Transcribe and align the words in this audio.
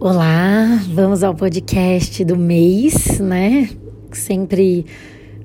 Olá, 0.00 0.80
vamos 0.94 1.24
ao 1.24 1.34
podcast 1.34 2.24
do 2.24 2.36
mês, 2.36 3.18
né? 3.18 3.68
Sempre 4.12 4.86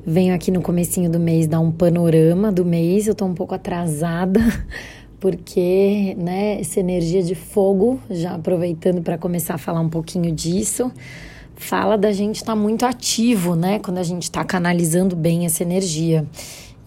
venho 0.06 0.32
aqui 0.36 0.52
no 0.52 0.62
comecinho 0.62 1.10
do 1.10 1.20
mês 1.20 1.48
dar 1.48 1.60
um 1.60 1.72
panorama 1.72 2.52
do 2.52 2.64
mês. 2.64 3.08
Eu 3.08 3.16
tô 3.16 3.26
um 3.26 3.34
pouco 3.34 3.56
atrasada 3.56 4.40
porque, 5.20 6.16
né, 6.20 6.62
essa 6.62 6.80
energia 6.80 7.24
de 7.24 7.34
fogo, 7.34 8.00
já 8.12 8.36
aproveitando 8.36 9.02
para 9.02 9.18
começar 9.18 9.56
a 9.56 9.58
falar 9.58 9.80
um 9.80 9.90
pouquinho 9.90 10.32
disso, 10.32 10.92
fala 11.56 11.98
da 11.98 12.12
gente 12.12 12.36
estar 12.36 12.54
tá 12.54 12.56
muito 12.56 12.86
ativo, 12.86 13.56
né, 13.56 13.80
quando 13.80 13.98
a 13.98 14.04
gente 14.04 14.24
está 14.24 14.44
canalizando 14.44 15.16
bem 15.16 15.48
essa 15.48 15.64
energia. 15.64 16.28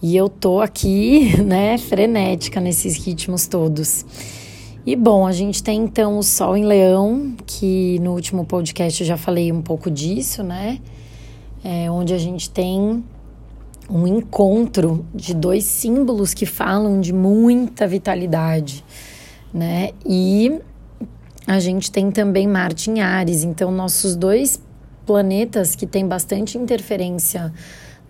E 0.01 0.17
eu 0.17 0.29
tô 0.29 0.61
aqui, 0.61 1.35
né, 1.43 1.77
frenética 1.79 2.61
nesses 2.61 2.95
ritmos 2.96 3.48
todos. 3.48 4.07
E 4.87 4.95
bom, 4.95 5.27
a 5.27 5.32
gente 5.32 5.64
tem 5.64 5.82
então 5.82 6.16
o 6.16 6.23
Sol 6.23 6.57
em 6.57 6.64
Leão, 6.64 7.35
que 7.45 7.98
no 7.98 8.12
último 8.12 8.45
podcast 8.45 9.03
eu 9.03 9.07
já 9.07 9.17
falei 9.17 9.50
um 9.50 9.61
pouco 9.61 9.90
disso, 9.90 10.45
né? 10.45 10.79
É, 11.64 11.90
onde 11.90 12.14
a 12.14 12.18
gente 12.18 12.49
tem 12.49 13.03
um 13.90 14.07
encontro 14.07 15.04
de 15.12 15.35
dois 15.35 15.64
símbolos 15.64 16.32
que 16.32 16.46
falam 16.46 17.00
de 17.00 17.12
muita 17.12 17.85
vitalidade, 17.89 18.85
né? 19.53 19.90
E 20.09 20.61
a 21.48 21.59
gente 21.59 21.90
tem 21.90 22.12
também 22.12 22.46
Marte 22.46 22.89
em 22.89 23.00
Ares, 23.00 23.43
então 23.43 23.73
nossos 23.73 24.14
dois 24.14 24.62
planetas 25.04 25.75
que 25.75 25.84
têm 25.84 26.07
bastante 26.07 26.57
interferência 26.57 27.53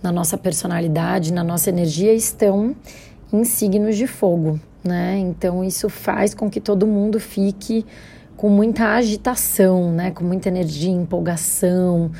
na 0.03 0.13
nossa 0.13 0.37
personalidade, 0.37 1.33
na 1.33 1.43
nossa 1.43 1.71
energia, 1.71 2.13
estão 2.13 2.77
em 3.33 3.45
signos 3.45 3.97
de 3.97 4.07
fogo 4.07 4.61
né? 4.87 5.19
Então 5.19 5.65
isso 5.65 5.89
faz 5.89 6.35
com 6.35 6.49
que 6.49 6.61
todo 6.61 6.87
mundo 6.87 7.19
fique 7.19 7.85
com 8.37 8.49
muita 8.49 8.95
agitação, 8.95 9.91
né? 9.93 10.11
Com 10.11 10.25
muita 10.25 10.49
energia, 10.49 10.91
empolgação. 10.91 12.11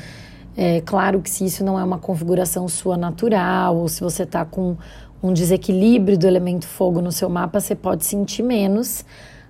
É 0.55 0.81
claro 0.81 1.21
que 1.21 1.29
se 1.29 1.45
isso 1.45 1.63
não 1.63 1.79
é 1.79 1.83
uma 1.83 1.99
configuração 1.99 2.67
sua 2.67 2.97
natural, 2.97 3.77
ou 3.77 3.87
se 3.87 4.01
você 4.01 4.23
está 4.23 4.43
com 4.43 4.75
um 5.21 5.31
desequilíbrio 5.31 6.17
do 6.17 6.27
elemento 6.27 6.65
fogo 6.65 7.01
no 7.01 7.11
seu 7.11 7.29
mapa, 7.29 7.59
você 7.59 7.75
pode 7.75 8.05
sentir 8.05 8.43
menos. 8.43 9.05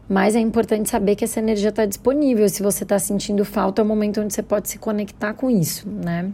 Mas 0.10 0.36
é 0.36 0.40
importante 0.40 0.90
saber 0.90 1.16
que 1.16 1.24
essa 1.24 1.40
energia 1.40 1.70
está 1.70 1.86
disponível. 1.86 2.48
Se 2.48 2.64
você 2.64 2.84
está 2.84 2.98
sentindo 2.98 3.44
falta, 3.44 3.82
é 3.82 3.84
o 3.84 3.88
momento 3.88 4.22
onde 4.22 4.34
você 4.34 4.44
pode 4.44 4.70
se 4.70 4.78
conectar 4.78 5.34
com 5.34 5.50
isso, 5.50 5.88
né? 5.90 6.32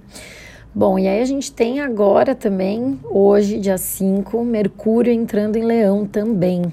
Bom, 0.75 0.97
e 0.97 1.07
aí 1.07 1.21
a 1.21 1.25
gente 1.25 1.51
tem 1.51 1.81
agora 1.81 2.33
também, 2.33 2.99
hoje, 3.03 3.59
dia 3.59 3.77
5, 3.77 4.43
Mercúrio 4.43 5.13
entrando 5.13 5.55
em 5.55 5.63
Leão 5.63 6.03
também. 6.03 6.63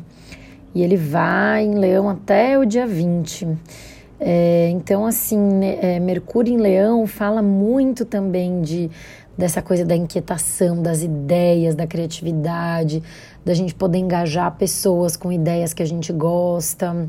E 0.74 0.82
ele 0.82 0.96
vai 0.96 1.66
em 1.66 1.74
Leão 1.74 2.08
até 2.08 2.58
o 2.58 2.64
dia 2.64 2.86
20. 2.86 3.46
É, 4.18 4.70
então, 4.70 5.04
assim, 5.04 5.38
né, 5.38 5.78
é, 5.82 6.00
Mercúrio 6.00 6.50
em 6.50 6.56
Leão 6.56 7.06
fala 7.06 7.42
muito 7.42 8.06
também 8.06 8.62
de 8.62 8.90
dessa 9.36 9.60
coisa 9.60 9.84
da 9.84 9.94
inquietação, 9.94 10.82
das 10.82 11.02
ideias, 11.02 11.74
da 11.74 11.86
criatividade, 11.86 13.02
da 13.44 13.52
gente 13.52 13.74
poder 13.74 13.98
engajar 13.98 14.56
pessoas 14.56 15.14
com 15.14 15.30
ideias 15.30 15.74
que 15.74 15.82
a 15.82 15.86
gente 15.86 16.10
gosta 16.10 17.06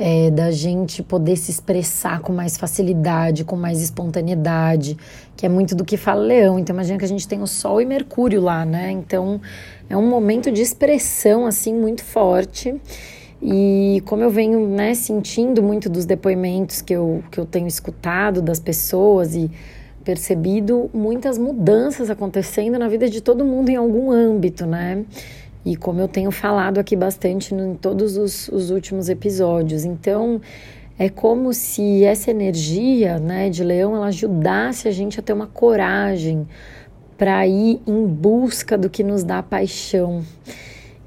é, 0.00 0.30
da 0.30 0.52
gente 0.52 1.02
poder 1.02 1.36
se 1.36 1.50
expressar 1.50 2.20
com 2.20 2.32
mais 2.32 2.56
facilidade, 2.56 3.44
com 3.44 3.56
mais 3.56 3.82
espontaneidade, 3.82 4.96
que 5.36 5.44
é 5.44 5.48
muito 5.48 5.74
do 5.74 5.84
que 5.84 5.96
fala 5.96 6.22
Leão. 6.22 6.56
Então 6.56 6.72
imagina 6.72 6.96
que 6.96 7.04
a 7.04 7.08
gente 7.08 7.26
tem 7.26 7.42
o 7.42 7.48
Sol 7.48 7.82
e 7.82 7.84
Mercúrio 7.84 8.40
lá, 8.40 8.64
né? 8.64 8.92
Então 8.92 9.40
é 9.90 9.96
um 9.96 10.08
momento 10.08 10.52
de 10.52 10.62
expressão 10.62 11.44
assim 11.44 11.74
muito 11.74 12.04
forte. 12.04 12.80
E 13.42 14.00
como 14.06 14.22
eu 14.22 14.30
venho 14.30 14.68
né, 14.68 14.94
sentindo 14.94 15.62
muito 15.62 15.88
dos 15.88 16.04
depoimentos 16.04 16.80
que 16.80 16.92
eu, 16.92 17.22
que 17.30 17.38
eu 17.38 17.46
tenho 17.46 17.66
escutado 17.66 18.40
das 18.40 18.60
pessoas 18.60 19.34
e 19.34 19.50
percebido 20.04 20.88
muitas 20.94 21.38
mudanças 21.38 22.08
acontecendo 22.08 22.78
na 22.78 22.88
vida 22.88 23.08
de 23.08 23.20
todo 23.20 23.44
mundo 23.44 23.68
em 23.68 23.76
algum 23.76 24.10
âmbito, 24.10 24.64
né? 24.64 25.04
E 25.68 25.76
como 25.76 26.00
eu 26.00 26.08
tenho 26.08 26.30
falado 26.30 26.78
aqui 26.78 26.96
bastante 26.96 27.54
em 27.54 27.74
todos 27.74 28.16
os, 28.16 28.48
os 28.48 28.70
últimos 28.70 29.10
episódios. 29.10 29.84
Então, 29.84 30.40
é 30.98 31.10
como 31.10 31.52
se 31.52 32.02
essa 32.04 32.30
energia 32.30 33.18
né, 33.18 33.50
de 33.50 33.62
leão 33.62 33.94
ela 33.94 34.06
ajudasse 34.06 34.88
a 34.88 34.90
gente 34.90 35.20
a 35.20 35.22
ter 35.22 35.34
uma 35.34 35.46
coragem 35.46 36.48
para 37.18 37.46
ir 37.46 37.82
em 37.86 38.06
busca 38.06 38.78
do 38.78 38.88
que 38.88 39.04
nos 39.04 39.22
dá 39.22 39.42
paixão. 39.42 40.24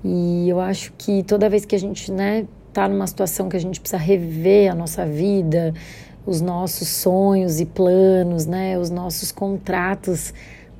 E 0.05 0.47
eu 0.47 0.59
acho 0.59 0.93
que 0.95 1.23
toda 1.23 1.49
vez 1.49 1.65
que 1.65 1.75
a 1.75 1.79
gente 1.79 2.11
né, 2.11 2.45
tá 2.71 2.87
numa 2.87 3.07
situação 3.07 3.49
que 3.49 3.57
a 3.57 3.59
gente 3.59 3.81
precisa 3.81 3.99
rever 3.99 4.71
a 4.71 4.75
nossa 4.75 5.07
vida, 5.07 5.73
os 6.23 6.39
nossos 6.39 6.87
sonhos 6.87 7.59
e 7.59 7.65
planos, 7.65 8.45
né, 8.45 8.77
os 8.77 8.91
nossos 8.91 9.31
contratos 9.31 10.31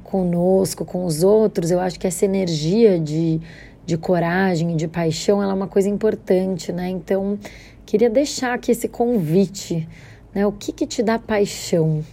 conosco, 0.03 0.84
com 0.84 1.06
os 1.06 1.24
outros, 1.24 1.72
eu 1.72 1.80
acho 1.80 1.98
que 1.98 2.06
essa 2.06 2.25
energia 2.25 3.00
de, 3.00 3.40
de 3.86 3.97
coragem 3.97 4.74
e 4.74 4.75
de 4.75 4.88
paixão 4.88 5.42
ela 5.42 5.52
é 5.52 5.56
uma 5.56 5.68
coisa 5.68 5.90
importante, 5.90 6.72
né? 6.72 6.90
Então, 6.90 7.38
queria 7.86 8.09
deixar 8.09 8.53
aqui 8.53 8.72
esse 8.72 8.88
convite, 8.88 9.88
né? 10.34 10.46
O 10.46 10.52
que 10.52 10.72
que 10.72 10.86
te 10.86 11.02
dá 11.03 11.18
paixão? 11.18 12.03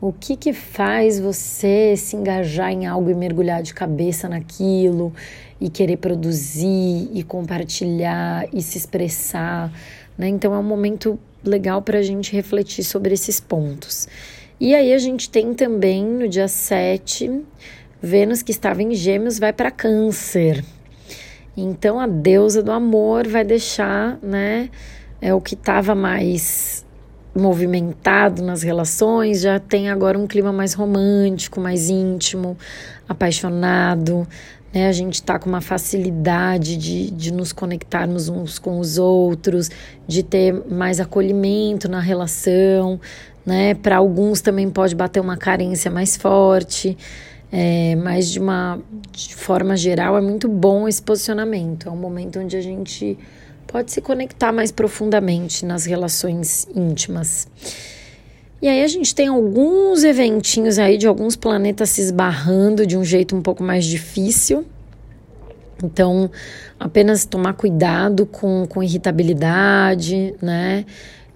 O 0.00 0.12
que 0.12 0.36
que 0.36 0.52
faz 0.52 1.20
você 1.20 1.94
se 1.96 2.16
engajar 2.16 2.72
em 2.72 2.86
algo 2.86 3.10
e 3.10 3.14
mergulhar 3.14 3.62
de 3.62 3.74
cabeça 3.74 4.28
naquilo 4.28 5.12
e 5.60 5.68
querer 5.68 5.98
produzir 5.98 7.10
e 7.12 7.22
compartilhar 7.22 8.48
e 8.52 8.62
se 8.62 8.78
expressar, 8.78 9.70
né? 10.16 10.28
Então, 10.28 10.54
é 10.54 10.58
um 10.58 10.62
momento 10.62 11.18
legal 11.44 11.82
para 11.82 11.98
a 11.98 12.02
gente 12.02 12.32
refletir 12.32 12.84
sobre 12.84 13.12
esses 13.12 13.40
pontos. 13.40 14.08
E 14.58 14.74
aí 14.74 14.92
a 14.92 14.98
gente 14.98 15.28
tem 15.30 15.54
também 15.54 16.04
no 16.04 16.28
dia 16.28 16.48
7, 16.48 17.42
Vênus 18.02 18.42
que 18.42 18.50
estava 18.50 18.82
em 18.82 18.94
Gêmeos 18.94 19.38
vai 19.38 19.52
para 19.52 19.70
Câncer. 19.70 20.64
Então 21.56 21.98
a 21.98 22.06
deusa 22.06 22.62
do 22.62 22.72
amor 22.72 23.26
vai 23.26 23.44
deixar, 23.44 24.18
né, 24.22 24.70
é 25.20 25.34
o 25.34 25.40
que 25.40 25.54
estava 25.54 25.94
mais 25.94 26.84
movimentado 27.34 28.42
nas 28.42 28.62
relações, 28.62 29.40
já 29.40 29.58
tem 29.58 29.88
agora 29.88 30.18
um 30.18 30.26
clima 30.26 30.52
mais 30.52 30.74
romântico, 30.74 31.60
mais 31.60 31.88
íntimo, 31.88 32.56
apaixonado, 33.08 34.26
né? 34.72 34.88
A 34.88 34.92
gente 34.92 35.14
está 35.14 35.38
com 35.38 35.48
uma 35.48 35.60
facilidade 35.60 36.76
de, 36.76 37.10
de 37.10 37.32
nos 37.32 37.52
conectarmos 37.52 38.28
uns 38.28 38.58
com 38.58 38.78
os 38.78 38.98
outros, 38.98 39.70
de 40.06 40.22
ter 40.22 40.52
mais 40.68 41.00
acolhimento 41.00 41.88
na 41.88 42.00
relação, 42.00 43.00
né? 43.44 43.74
Para 43.74 43.96
alguns 43.96 44.40
também 44.40 44.70
pode 44.70 44.94
bater 44.94 45.20
uma 45.20 45.36
carência 45.36 45.90
mais 45.90 46.16
forte, 46.16 46.96
é, 47.52 47.96
mas 47.96 48.30
de 48.30 48.38
uma 48.38 48.78
de 49.10 49.34
forma 49.34 49.76
geral 49.76 50.16
é 50.16 50.20
muito 50.20 50.48
bom 50.48 50.86
esse 50.88 51.02
posicionamento. 51.02 51.88
É 51.88 51.90
um 51.90 51.96
momento 51.96 52.38
onde 52.38 52.56
a 52.56 52.60
gente 52.60 53.18
pode 53.66 53.92
se 53.92 54.00
conectar 54.00 54.52
mais 54.52 54.70
profundamente 54.70 55.64
nas 55.64 55.84
relações 55.84 56.66
íntimas. 56.74 57.48
E 58.62 58.68
aí 58.68 58.82
a 58.82 58.86
gente 58.86 59.14
tem 59.14 59.28
alguns 59.28 60.04
eventinhos 60.04 60.78
aí 60.78 60.98
de 60.98 61.06
alguns 61.06 61.34
planetas 61.34 61.90
se 61.90 62.02
esbarrando 62.02 62.86
de 62.86 62.96
um 62.96 63.04
jeito 63.04 63.34
um 63.34 63.40
pouco 63.40 63.62
mais 63.62 63.84
difícil. 63.84 64.66
Então, 65.82 66.30
apenas 66.78 67.24
tomar 67.24 67.54
cuidado 67.54 68.26
com, 68.26 68.66
com 68.68 68.82
irritabilidade, 68.82 70.34
né? 70.42 70.84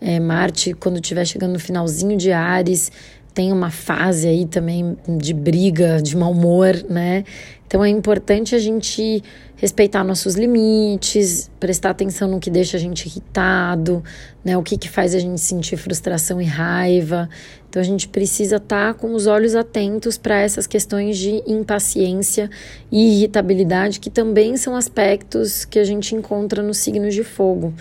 É, 0.01 0.21
Marte, 0.21 0.75
quando 0.75 0.97
estiver 0.97 1.25
chegando 1.25 1.55
no 1.55 1.59
finalzinho 1.59 2.15
de 2.15 2.31
Ares, 2.31 2.93
tem 3.35 3.53
uma 3.53 3.71
fase 3.71 4.29
aí 4.29 4.47
também 4.47 4.97
de 5.19 5.35
briga, 5.35 6.01
de 6.01 6.17
mau 6.17 6.31
humor, 6.31 6.75
né? 6.89 7.25
Então 7.67 7.85
é 7.85 7.89
importante 7.89 8.55
a 8.55 8.59
gente 8.61 9.21
respeitar 9.57 10.05
nossos 10.05 10.37
limites, 10.37 11.51
prestar 11.59 11.91
atenção 11.91 12.29
no 12.29 12.39
que 12.39 12.49
deixa 12.49 12.77
a 12.77 12.81
gente 12.81 13.07
irritado, 13.07 14.05
né? 14.45 14.57
O 14.57 14.63
que, 14.63 14.79
que 14.79 14.89
faz 14.89 15.15
a 15.15 15.19
gente 15.19 15.41
sentir 15.41 15.77
frustração 15.77 16.41
e 16.41 16.45
raiva. 16.45 17.29
Então 17.69 17.83
a 17.83 17.85
gente 17.85 18.07
precisa 18.07 18.57
estar 18.57 18.95
tá 18.95 18.95
com 18.95 19.13
os 19.13 19.27
olhos 19.27 19.57
atentos 19.57 20.17
para 20.17 20.39
essas 20.39 20.69
questões 20.69 21.19
de 21.19 21.43
impaciência 21.45 22.49
e 22.93 23.17
irritabilidade, 23.17 23.99
que 23.99 24.11
também 24.11 24.57
são 24.57 24.77
aspectos 24.77 25.65
que 25.65 25.81
a 25.81 25.85
gente 25.85 26.15
encontra 26.15 26.63
nos 26.63 26.79
signos 26.79 27.13
de 27.13 27.25
fogo. 27.25 27.75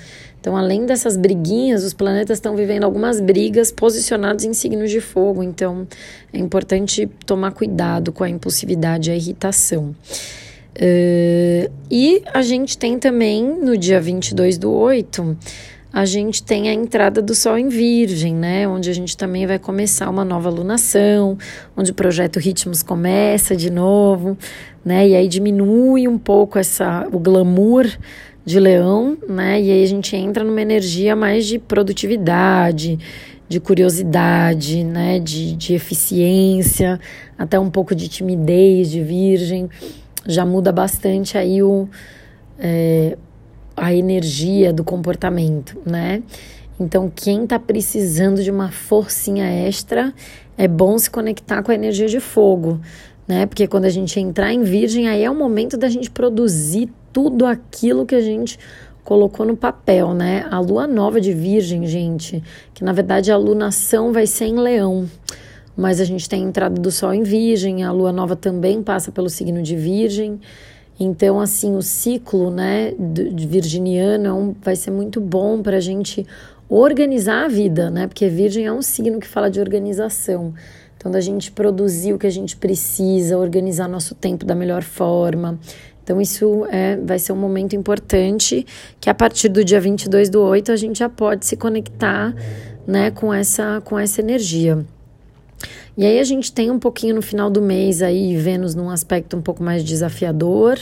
Então, 0.43 0.57
além 0.57 0.85
dessas 0.85 1.15
briguinhas, 1.15 1.85
os 1.85 1.93
planetas 1.93 2.35
estão 2.35 2.53
vivendo 2.53 2.83
algumas 2.83 3.21
brigas 3.21 3.71
posicionados 3.71 4.43
em 4.43 4.51
signos 4.51 4.91
de 4.91 4.99
fogo. 4.99 5.41
Então, 5.41 5.87
é 6.33 6.37
importante 6.37 7.09
tomar 7.25 7.51
cuidado 7.51 8.11
com 8.11 8.25
a 8.25 8.29
impulsividade 8.29 9.09
e 9.09 9.13
a 9.13 9.15
irritação. 9.15 9.95
Uh, 10.75 11.71
e 11.89 12.21
a 12.33 12.41
gente 12.41 12.77
tem 12.77 12.99
também, 12.99 13.41
no 13.41 13.77
dia 13.77 14.01
22 14.01 14.57
do 14.57 14.69
8, 14.69 15.37
a 15.93 16.03
gente 16.03 16.43
tem 16.43 16.67
a 16.67 16.73
entrada 16.73 17.21
do 17.21 17.33
Sol 17.33 17.57
em 17.57 17.69
Virgem, 17.69 18.35
né? 18.35 18.67
Onde 18.67 18.89
a 18.89 18.93
gente 18.93 19.15
também 19.15 19.47
vai 19.47 19.57
começar 19.59 20.09
uma 20.09 20.25
nova 20.25 20.49
lunação, 20.49 21.37
onde 21.77 21.91
o 21.91 21.93
projeto 21.93 22.37
Ritmos 22.37 22.83
começa 22.83 23.55
de 23.55 23.69
novo, 23.69 24.37
né? 24.83 25.07
E 25.07 25.15
aí 25.15 25.29
diminui 25.29 26.05
um 26.05 26.17
pouco 26.17 26.59
essa, 26.59 27.07
o 27.13 27.17
glamour 27.19 27.85
de 28.45 28.59
leão, 28.59 29.17
né? 29.27 29.61
E 29.61 29.71
aí 29.71 29.83
a 29.83 29.87
gente 29.87 30.15
entra 30.15 30.43
numa 30.43 30.61
energia 30.61 31.15
mais 31.15 31.45
de 31.45 31.57
produtividade, 31.57 32.99
de 33.47 33.59
curiosidade, 33.59 34.83
né? 34.83 35.19
De, 35.19 35.55
de 35.55 35.73
eficiência, 35.73 36.99
até 37.37 37.59
um 37.59 37.69
pouco 37.69 37.95
de 37.95 38.07
timidez, 38.07 38.89
de 38.89 39.01
virgem. 39.01 39.69
Já 40.25 40.45
muda 40.45 40.71
bastante 40.71 41.37
aí 41.37 41.63
o, 41.63 41.87
é, 42.59 43.17
a 43.75 43.93
energia 43.93 44.73
do 44.73 44.83
comportamento, 44.83 45.77
né? 45.85 46.21
Então, 46.79 47.11
quem 47.13 47.43
está 47.43 47.59
precisando 47.59 48.43
de 48.43 48.51
uma 48.51 48.71
forcinha 48.71 49.45
extra, 49.45 50.13
é 50.57 50.67
bom 50.67 50.97
se 50.97 51.09
conectar 51.09 51.61
com 51.63 51.71
a 51.71 51.75
energia 51.75 52.07
de 52.07 52.19
fogo, 52.19 52.79
né? 53.27 53.45
Porque 53.45 53.67
quando 53.67 53.85
a 53.85 53.89
gente 53.89 54.19
entrar 54.19 54.51
em 54.51 54.63
virgem, 54.63 55.07
aí 55.07 55.23
é 55.23 55.29
o 55.29 55.35
momento 55.35 55.77
da 55.77 55.87
gente 55.87 56.09
produzir 56.09 56.89
tudo 57.13 57.45
aquilo 57.45 58.05
que 58.05 58.15
a 58.15 58.21
gente 58.21 58.59
colocou 59.03 59.45
no 59.45 59.55
papel, 59.55 60.13
né? 60.13 60.45
A 60.49 60.59
lua 60.59 60.87
nova 60.87 61.21
de 61.21 61.31
Virgem, 61.31 61.85
gente, 61.85 62.43
que 62.73 62.83
na 62.83 62.91
verdade 62.91 63.31
a 63.31 63.37
lunação 63.37 64.11
vai 64.11 64.25
ser 64.25 64.45
em 64.45 64.57
Leão, 64.57 65.09
mas 65.77 66.01
a 66.01 66.05
gente 66.05 66.27
tem 66.27 66.43
a 66.43 66.47
entrada 66.47 66.79
do 66.81 66.91
Sol 66.91 67.13
em 67.13 67.23
Virgem, 67.23 67.83
a 67.83 67.91
lua 67.91 68.11
nova 68.11 68.35
também 68.35 68.81
passa 68.81 69.11
pelo 69.11 69.29
signo 69.29 69.61
de 69.61 69.75
Virgem. 69.75 70.39
Então, 70.99 71.39
assim, 71.39 71.75
o 71.75 71.81
ciclo, 71.81 72.51
né, 72.51 72.93
de 72.97 73.47
virginiano 73.47 74.27
é 74.27 74.33
um, 74.33 74.55
vai 74.61 74.75
ser 74.75 74.91
muito 74.91 75.19
bom 75.19 75.61
para 75.61 75.77
a 75.77 75.79
gente 75.79 76.25
organizar 76.69 77.45
a 77.45 77.47
vida, 77.47 77.89
né? 77.89 78.07
Porque 78.07 78.27
Virgem 78.27 78.65
é 78.65 78.71
um 78.71 78.81
signo 78.81 79.19
que 79.19 79.27
fala 79.27 79.49
de 79.49 79.59
organização. 79.59 80.53
Então, 80.95 81.11
da 81.11 81.19
gente 81.19 81.51
produzir 81.51 82.13
o 82.13 82.19
que 82.19 82.27
a 82.27 82.31
gente 82.31 82.55
precisa, 82.55 83.37
organizar 83.37 83.89
nosso 83.89 84.15
tempo 84.15 84.45
da 84.45 84.55
melhor 84.55 84.83
forma, 84.83 85.59
então, 86.03 86.19
isso 86.19 86.65
é, 86.69 86.97
vai 86.97 87.17
ser 87.17 87.31
um 87.31 87.37
momento 87.37 87.75
importante 87.75 88.65
que 88.99 89.09
a 89.09 89.13
partir 89.13 89.47
do 89.47 89.63
dia 89.63 89.79
22 89.79 90.29
do 90.29 90.41
8 90.41 90.71
a 90.71 90.75
gente 90.75 90.99
já 90.99 91.07
pode 91.07 91.45
se 91.45 91.55
conectar 91.55 92.35
né, 92.85 93.09
com, 93.09 93.33
essa, 93.33 93.81
com 93.85 93.97
essa 93.97 94.19
energia. 94.19 94.85
E 95.95 96.05
aí 96.05 96.19
a 96.19 96.23
gente 96.23 96.51
tem 96.51 96.69
um 96.69 96.79
pouquinho 96.79 97.15
no 97.15 97.21
final 97.21 97.49
do 97.49 97.61
mês 97.61 98.01
aí 98.01 98.35
Vênus 98.35 98.75
num 98.75 98.89
aspecto 98.89 99.37
um 99.37 99.41
pouco 99.41 99.63
mais 99.63 99.83
desafiador, 99.83 100.77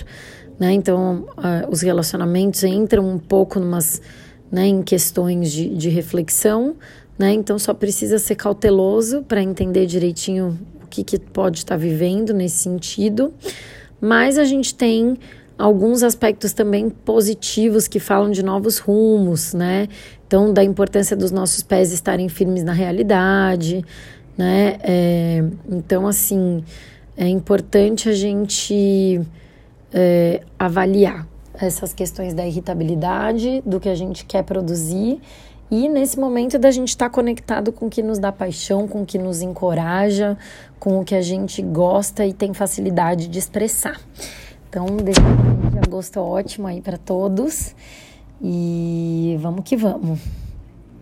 né? 0.57 0.71
Então 0.71 1.27
uh, 1.37 1.69
os 1.69 1.81
relacionamentos 1.81 2.63
entram 2.63 3.07
um 3.07 3.19
pouco 3.19 3.59
numas, 3.59 4.01
né, 4.49 4.67
em 4.67 4.81
questões 4.81 5.51
de, 5.51 5.69
de 5.75 5.89
reflexão, 5.89 6.77
né? 7.19 7.33
Então 7.33 7.59
só 7.59 7.73
precisa 7.73 8.17
ser 8.17 8.35
cauteloso 8.35 9.21
para 9.23 9.43
entender 9.43 9.85
direitinho 9.85 10.57
o 10.81 10.87
que, 10.87 11.03
que 11.03 11.19
pode 11.19 11.57
estar 11.57 11.75
vivendo 11.75 12.33
nesse 12.33 12.59
sentido. 12.59 13.33
Mas 14.01 14.37
a 14.37 14.43
gente 14.43 14.73
tem 14.73 15.17
alguns 15.57 16.01
aspectos 16.01 16.53
também 16.53 16.89
positivos 16.89 17.87
que 17.87 17.99
falam 17.99 18.31
de 18.31 18.43
novos 18.43 18.79
rumos, 18.79 19.53
né? 19.53 19.87
Então, 20.25 20.51
da 20.51 20.63
importância 20.63 21.15
dos 21.15 21.29
nossos 21.29 21.61
pés 21.61 21.91
estarem 21.91 22.27
firmes 22.27 22.63
na 22.63 22.73
realidade, 22.73 23.85
né? 24.35 24.77
É, 24.81 25.43
então, 25.69 26.07
assim, 26.07 26.63
é 27.15 27.27
importante 27.27 28.09
a 28.09 28.13
gente 28.13 29.21
é, 29.93 30.41
avaliar 30.57 31.27
essas 31.53 31.93
questões 31.93 32.33
da 32.33 32.45
irritabilidade, 32.45 33.61
do 33.65 33.79
que 33.79 33.89
a 33.89 33.95
gente 33.95 34.25
quer 34.25 34.43
produzir 34.43 35.19
e 35.71 35.87
nesse 35.87 36.19
momento 36.19 36.59
da 36.59 36.69
gente 36.69 36.89
estar 36.89 37.09
tá 37.09 37.15
conectado 37.15 37.71
com 37.71 37.85
o 37.85 37.89
que 37.89 38.03
nos 38.03 38.19
dá 38.19 38.29
paixão, 38.29 38.89
com 38.89 39.03
o 39.03 39.05
que 39.05 39.17
nos 39.17 39.41
encoraja, 39.41 40.37
com 40.77 40.99
o 40.99 41.05
que 41.05 41.15
a 41.15 41.21
gente 41.21 41.61
gosta 41.61 42.25
e 42.25 42.33
tem 42.33 42.53
facilidade 42.53 43.29
de 43.29 43.39
expressar. 43.39 43.97
Então, 44.69 44.85
desejo 44.97 45.21
um 45.73 45.79
agosto 45.79 46.19
ótimo 46.19 46.67
aí 46.67 46.81
para 46.81 46.97
todos 46.97 47.73
e 48.41 49.37
vamos 49.39 49.63
que 49.63 49.77
vamos. 49.77 50.40